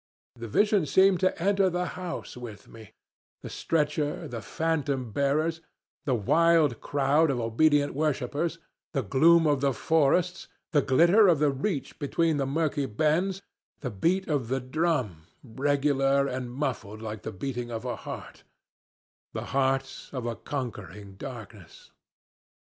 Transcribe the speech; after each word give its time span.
The 0.35 0.47
vision 0.47 0.87
seemed 0.87 1.19
to 1.19 1.39
enter 1.39 1.69
the 1.69 1.85
house 1.93 2.35
with 2.35 2.67
me 2.67 2.93
the 3.43 3.51
stretcher, 3.51 4.27
the 4.27 4.41
phantom 4.41 5.11
bearers, 5.11 5.61
the 6.05 6.15
wild 6.15 6.81
crowd 6.81 7.29
of 7.29 7.39
obedient 7.39 7.93
worshipers, 7.93 8.57
the 8.93 9.03
gloom 9.03 9.45
of 9.45 9.61
the 9.61 9.73
forests, 9.73 10.47
the 10.71 10.81
glitter 10.81 11.27
of 11.27 11.37
the 11.37 11.51
reach 11.51 11.99
between 11.99 12.37
the 12.37 12.47
murky 12.47 12.87
bends, 12.87 13.43
the 13.81 13.91
beat 13.91 14.27
of 14.27 14.47
the 14.47 14.59
drum, 14.59 15.27
regular 15.43 16.25
and 16.25 16.49
muffled 16.51 16.99
like 17.03 17.21
the 17.21 17.31
beating 17.31 17.69
of 17.69 17.85
a 17.85 17.97
heart 17.97 18.41
the 19.33 19.43
heart 19.53 20.09
of 20.11 20.25
a 20.25 20.35
conquering 20.35 21.13
darkness. 21.13 21.91